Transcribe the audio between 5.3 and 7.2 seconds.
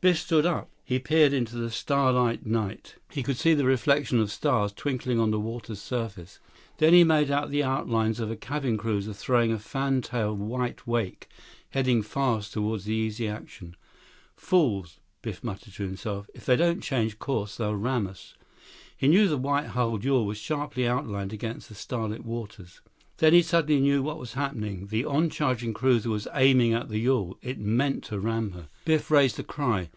the water's surface. Then he